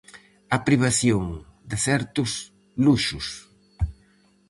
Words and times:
A 0.55 0.57
privación 0.67 1.23
de 1.69 1.77
certos 1.87 2.29
luxos. 2.85 3.27